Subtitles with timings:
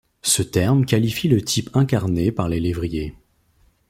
[0.23, 3.13] Ce terme qualifie le type incarné par les lévriers.